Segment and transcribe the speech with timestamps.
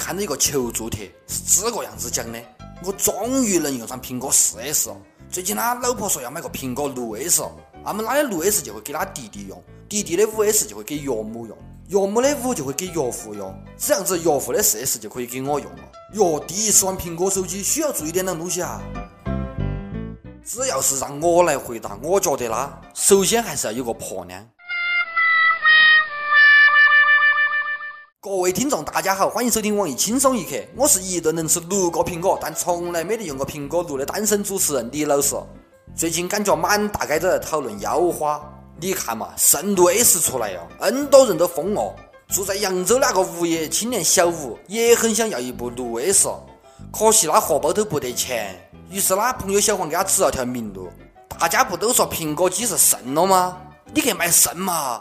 [0.00, 2.40] 看到一个求助帖，是这个样子讲的：
[2.82, 4.96] 我终于能用上苹果四 S 了。
[5.30, 7.42] 最近他，老婆说要买个苹果六 S，
[7.84, 11.56] 那么他的六 S 就会给他弟弟用，弟弟的五 S 就会给岳母用，
[11.88, 15.82] 岳母的五就会给岳父用，这样子岳父的四 S 就可以给我用了。
[16.14, 18.80] 哟，第一次玩苹果手机需要注意点啷东西啊？
[20.42, 24.44] 只要是让我来回答，我觉得啦，首先还是要有个婆娘。
[28.22, 35.34] 各位听众，大家好，欢迎收听网易轻松一刻，我是一顿能吃六个苹果，但从来没得用过苹果六的单身主持人李老师。
[35.96, 38.38] 最近感觉满大街都在讨论腰花，
[38.78, 41.96] 你看嘛，圣六 S 出来了，N 多人都疯了。
[42.28, 46.28] 住在扬州那个无业青年小吴也很想要一部六 S，
[46.92, 48.54] 可惜他荷包都不得钱。
[48.90, 50.90] 于是他，朋友小黄给他指了条明路。
[51.38, 53.56] 大家不都说苹果机是肾了吗？
[53.94, 55.00] 你去卖肾嘛！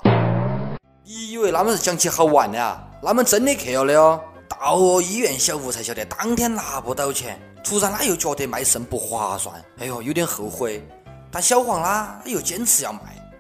[1.04, 2.86] 你以为他们是讲起好玩的啊？
[3.04, 4.22] 他们真的去了的哦。
[4.50, 7.40] 到哦医院，小吴才晓得当天拿不到钱。
[7.64, 10.86] 突然他又觉得卖肾不划算，哎呦，有点后悔。
[11.30, 13.00] 但小黄啦，他又坚持要卖，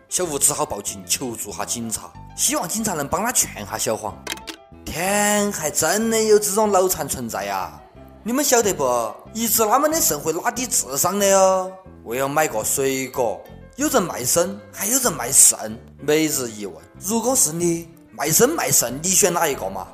[0.10, 4.14] 小吴只好报警求助下警察，希望警察能帮他劝下小黄。
[4.86, 7.82] 天，还真的有这种脑残存在呀！
[8.24, 8.84] 你们晓得不？
[9.34, 11.72] 移植他们的肾会拉低智商的哦。
[12.04, 13.42] 为了买个水果，
[13.78, 15.80] 有人卖肾，还有人卖肾。
[16.02, 17.88] 每日一问：如果是你
[18.20, 19.88] 卖身卖肾，你选哪一个嘛？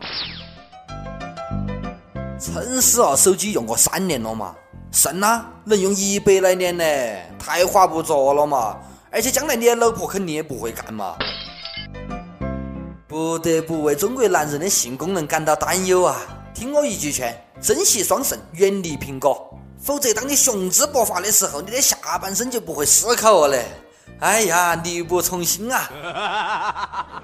[2.42, 3.16] 撑死哦！
[3.16, 4.56] 手机用过三年了嘛？
[4.92, 5.46] 肾呢？
[5.64, 6.84] 能用一百来年呢？
[7.38, 8.78] 太划不着了嘛！
[9.12, 11.16] 而且将来你的老婆肯定也不会干嘛。
[13.08, 16.20] 不得不为中国男人的性功能感到担忧啊！
[16.52, 17.40] 听我一句劝。
[17.62, 23.66] 珍惜双肾，远离苹果，否则当你雄姿勃发的时候，你的下半身就不会思考了嘞。
[24.20, 27.22] 哎呀，力不从心啊！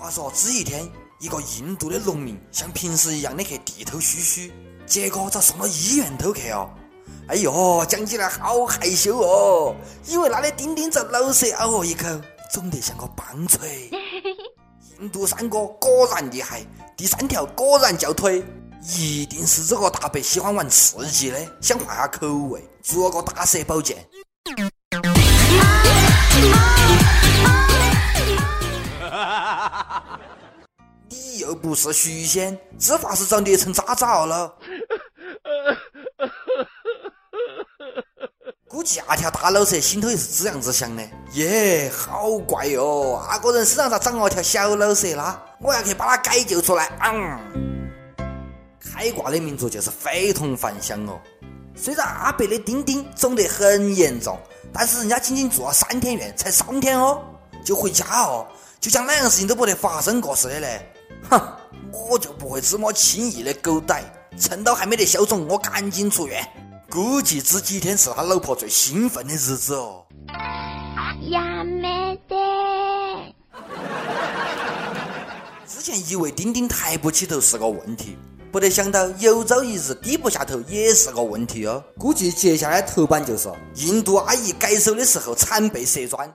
[0.00, 4.50] 话说这一天，一个印度的农民像平时一样的去地头嘘嘘，
[4.86, 6.70] 结果遭送到医院头去哦。
[7.28, 12.06] 哎呦，讲起来好害羞哦，因为他的丁丁遭老蛇咬了一口，
[12.50, 13.90] 肿得像个棒槌。
[14.98, 16.64] 印度三哥果然厉害，
[16.96, 18.42] 第三条果然叫腿。
[18.82, 24.08] 一定是这个大伯喜欢玩刺激的，想换下口味，做了个大蛇宝剑。
[31.08, 34.54] 你又不是许仙，只怕是遭捏成渣渣了。
[38.68, 41.02] 估计那条大老蛇心头也是这样子想的。
[41.32, 43.20] 耶，好怪哟！
[43.28, 45.42] 那个人身上咋长了条小老蛇啦？
[45.60, 46.88] 我要去把它解救出来。
[47.02, 47.38] 嗯。
[48.78, 51.20] 开挂的民族就是非同凡响哦。
[51.74, 54.38] 虽然阿伯的丁丁肿得很严重，
[54.72, 57.20] 但是人家仅仅住了三天院，才三天哦，
[57.64, 58.46] 就回家哦，
[58.80, 60.90] 就像哪样事情都不得发生过似的嘞。
[61.28, 61.38] 哼，
[61.92, 64.02] 我就不会这么轻易的狗逮，
[64.38, 66.42] 趁到还没得消肿，我赶紧出院。
[66.88, 70.06] 估计这几天是他老婆最兴奋的日子哦。
[71.28, 72.34] 呀没得。
[75.66, 78.16] 之前以为丁丁抬不起头是个问题。
[78.50, 81.84] 不得想到，有朝一日低不下头也是个问题哦。
[81.96, 86.34] 估计接下来头版就是印度阿姨改手的时候惨被蛇钻。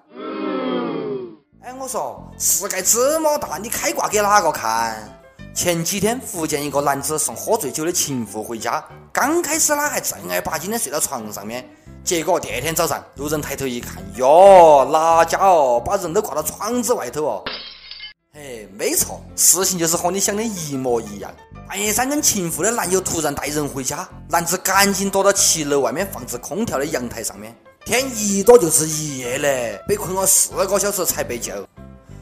[1.77, 5.21] 我说世界这么大，你开挂给哪个看？
[5.53, 11.67] 前几天福建一个男子送喝醉酒的情妇回家，刚开始他还正儿八经的睡到床上面，
[12.03, 17.43] 结果第二天早上路人抬头一看，哟，哪家哦，把人都挂到窗子外头哦。
[18.33, 21.31] 嘿，没错，事情就是和你想的一模一样。
[21.67, 27.55] 半夜三更，情妇的男友突然带人回家，男子赶紧躲到七楼外面放置空调的阳台上面。
[27.85, 31.53] 天一躲就是一夜嘞，被困了四个小时才被救。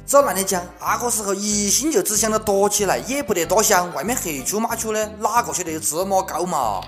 [0.05, 6.81] 找男的讲，那个时候一心就只想着躲起来，也不得多想外面黑黢麻黢的，哪个晓得有这么高嘛？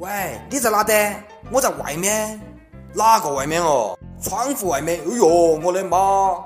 [0.00, 1.14] 喂，你在哪的？
[1.50, 2.38] 我在外面。
[2.92, 3.98] 哪个外面哦？
[4.22, 5.00] 窗户外面。
[5.00, 6.44] 哎呦，我的妈！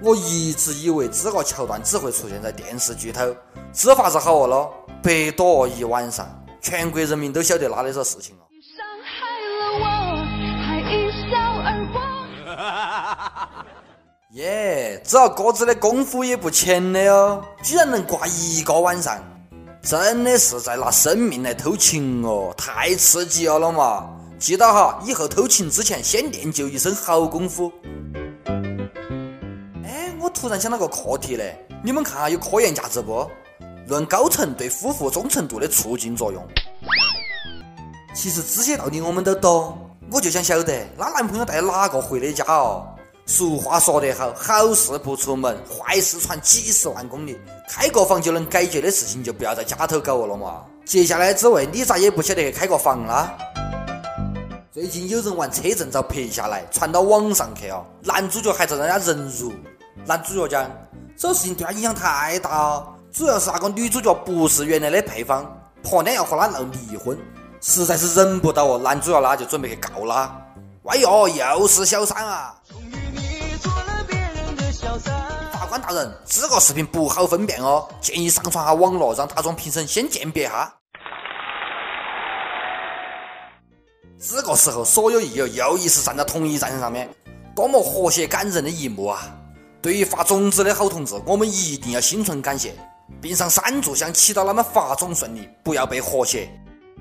[0.00, 3.34] 我一直以为这个桥段只会出现在电视剧头，
[3.72, 4.70] 这法子好了，
[5.02, 6.26] 白躲一晚上，
[6.62, 8.44] 全国人民都晓得哪里是事情了。
[14.34, 19.18] 耶，这哥子的功夫也不浅的哦，居然能挂一个晚上，
[19.82, 24.08] 真的是在拿生命来偷情哦，太刺激了了嘛！
[24.38, 27.72] 记到哈，以后偷情之前先练就一身好功夫。
[29.82, 33.28] 哎，我突然想到个课题嘞，你们看下有科研价值不？
[33.88, 36.40] 论高层对夫妇忠诚度的促进作用。
[38.14, 39.76] 其实这些道理我们都懂，
[40.12, 42.86] 我就想晓得，她男朋友带哪个回的家哦？
[43.30, 47.38] 俗话说得好，好事不出门，坏事传几十万公里。
[47.68, 50.64] 开个房就能解决的事情，就不要在家头搞了嘛。
[50.84, 53.32] 接下来，只为你咋也不晓得开个房啦？
[54.72, 57.86] 最近有人玩车证照拍下来，传到网上去哦。
[58.02, 59.52] 男主角还在让人家人辱。
[60.04, 60.68] 男主角讲，
[61.16, 65.46] 这事情对他影响太大，主要是那个女主角不是原来的配方，
[65.84, 67.16] 婆娘要和他闹离婚，
[67.60, 68.76] 实在是忍不到哦。
[68.76, 70.36] 男主角那就准备去告他。
[70.86, 72.56] 哎哟，又是小三啊！
[75.92, 80.72] 人，这个视频不好分辨哦，建议上传下网络，让大众评审先鉴别哈。
[84.18, 87.08] 这个时候，所有益友又一次站在同一战线上面，
[87.54, 89.34] 多么和谐感人的一幕啊！
[89.80, 92.74] 对于发种子的好同志，我们一定要心存感谢，
[93.20, 96.50] 并上三炷香，祈祷他们发种顺利，不要被和谐。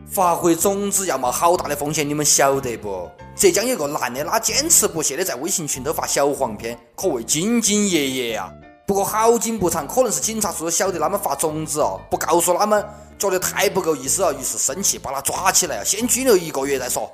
[0.09, 3.12] 发挥种子要冒好大的风险，你们晓得不？
[3.36, 8.50] 浙江有个男的，他坚持不懈的在微信群头发小黄片，可谓兢兢业业啊。
[8.89, 12.83] 不过好景不长，可能是警察叔叔晓得他们发种子哦，不告诉他们。
[13.19, 17.07] 觉得太不够意思了，于是生气把他抓起来，先拘留一个月再说。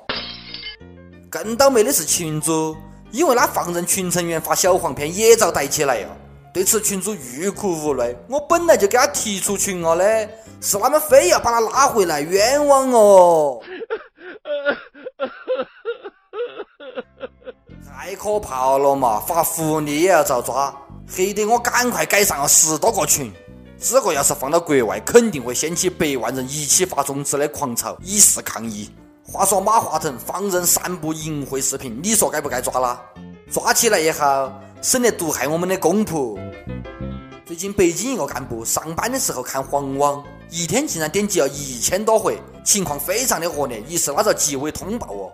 [1.28, 2.74] 更倒霉的是群主，
[3.10, 6.08] 因为他放任群成员发小黄片，也遭逮起来呀。
[6.50, 8.16] 对此，群主欲哭无泪。
[8.30, 10.28] 我本来就给他踢出群了的，
[10.62, 13.60] 是他们非要把他拉回来，冤枉哦！
[17.86, 20.74] 太可怕了嘛，发福利也要遭抓，
[21.08, 23.32] 黑得我赶快改上了十多个群。
[23.78, 28.90] 这个要是放到国外，肯定会掀起百万人一起发种子的狂潮，以示抗议。
[29.22, 33.00] 话说马化腾放任散布淫秽视频，你说该不该抓啦？
[33.50, 36.38] 抓起来也好，省得毒害我们的公仆。
[37.44, 45.32] 最近北京一个干部上班的时候看黄网，一天竟然点击了一千多回，情况非常的恶劣，于是他就纪委通报哦。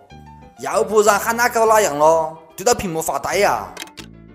[0.59, 2.37] 要不然喊他搞哪样咯？
[2.55, 3.73] 对着屏幕发呆呀？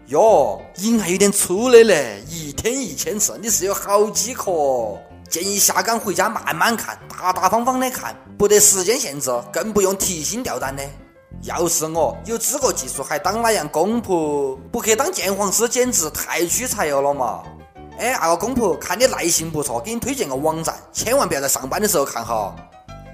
[0.09, 4.99] 哟，瘾还有点粗的嘞，一天一千次，你是有好饥渴？
[5.29, 10.83] 建议下岗回家慢慢看，大大方方的看，不得时间限制，更不用提心吊胆的。
[11.43, 14.57] 要是我有这个技术，还当哪样公仆？
[14.73, 17.43] 不去当鉴黄师，简直太屈才了了嘛！
[17.99, 22.57] 哎，那个公仆，看你耐性不错，给你推荐个网站，千万不要在上班的时候看哈。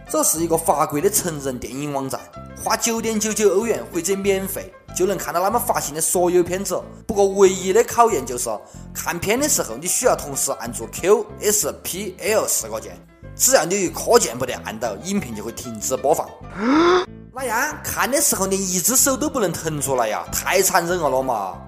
[0.09, 2.21] 这是一个法国的成人电影网站，
[2.65, 4.73] 花九点九九欧元或者免费。
[4.97, 8.49] 就能看到他们发行的所有片子，不过唯一的考验就是
[8.95, 12.97] 看片的时候，你需要同时按住 Q、S、P、L 四个键，
[13.35, 16.31] 只要你一颗键不得按到，影片就会停止播放。
[17.35, 17.77] 哪样？
[17.83, 21.59] 看的时候连一只手都不能腾出来呀，太残忍了了嘛！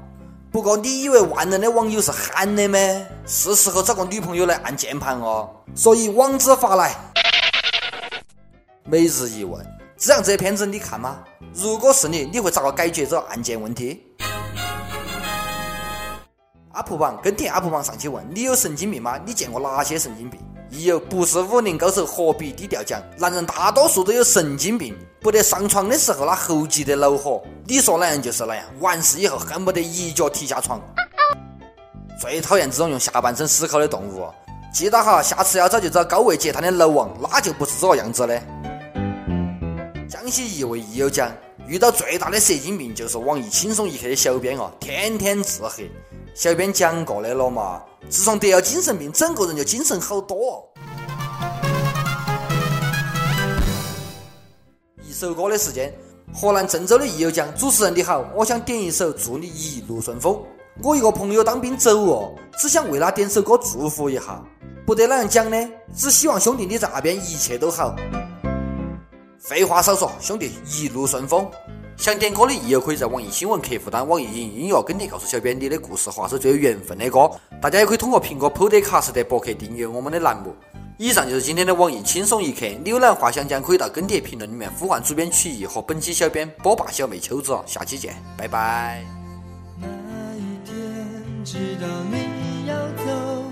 [0.52, 2.78] 不过你以为万能的网友是憨的吗？
[3.26, 5.50] 是时候找个女朋友来按键盘哦。
[5.74, 6.94] 所以网址发来。
[8.84, 9.75] 每日一问。
[9.98, 11.24] 这样这片子你看吗？
[11.54, 14.02] 如果是你，你会咋个解决这个案件问题
[16.72, 19.18] 阿普榜跟帖阿普榜上去问你有神经病吗？
[19.24, 20.38] 你见过哪些神经病？
[20.68, 23.00] 一有不是武林高手何必低调讲？
[23.16, 27.42] 男人大多数都有神经病，不得上床的时候那猴急的恼火。
[27.64, 30.78] 你说哪样就是哪样，完事以后恨不得一脚踢下床。
[32.20, 34.28] 最讨厌这种用下半身思考的动物。
[34.74, 38.42] 记得哈，下次要找就找高位截瘫的楼王，那就不是这个样子的。
[40.18, 41.30] 江西一位益友讲，
[41.68, 45.90] 遇到最大的神经病就是网易轻松一刻的小编哦，天天自黑。
[46.34, 50.52] 小编讲过的了嘛，自从得了精神病，整个人就精神好多。
[50.52, 50.64] 哦
[55.06, 55.94] 一首歌的时间，
[56.32, 60.32] 河南郑州的益友讲，主持人你好，我想点一首《祝你一路顺风》。
[60.82, 64.42] 我一个朋友当兵走哦，只想为他点首歌祝福一下。
[64.86, 65.70] 不得哪样讲呢？
[65.94, 67.94] 只希望兄弟你在那边一切都好。
[69.48, 71.48] 废话少说，兄弟一路顺风。
[71.96, 77.30] 想点歌的益友可以在网易新闻客户端、网易云音乐跟帖告诉小编你的故事或是最有缘分的歌。
[77.62, 80.52] 大家也可以通过苹果 Podcast 博客订阅我们的栏目。
[80.98, 82.66] 以上就是今天的网易轻松一刻。
[82.82, 87.56] 你有哪话想讲，可以到跟帖评论里面呼唤主编曲艺和本期小编波霸小妹秋子。
[87.66, 89.04] 下期见，拜拜。
[89.80, 89.86] 那
[90.34, 93.44] 一天知道你要走，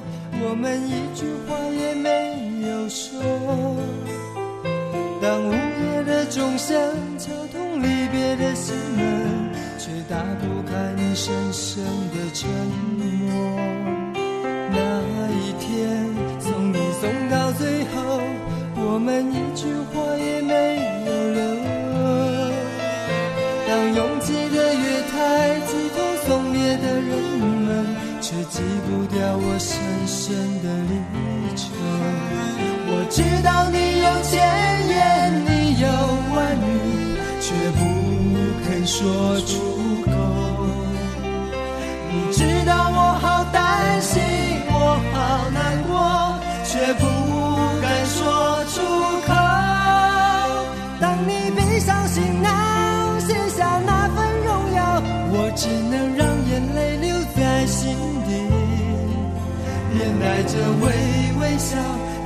[0.42, 4.03] 我们一句话也没有说。
[5.24, 6.76] 当午夜的钟声
[7.18, 12.46] 敲痛离别的心门，却打不开你深深的沉
[12.98, 13.83] 默。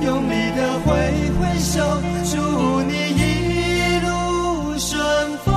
[0.01, 0.91] 用力的挥
[1.39, 1.79] 挥手
[2.23, 4.99] 祝你一路顺
[5.43, 5.53] 风。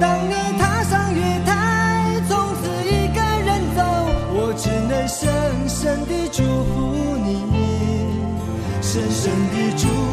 [0.00, 3.82] 当你踏上月台从此一个人走
[4.34, 7.28] 我只能深深地祝福你
[8.80, 10.11] 深深地祝